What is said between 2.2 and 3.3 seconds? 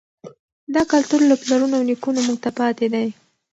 موږ ته پاتې دی.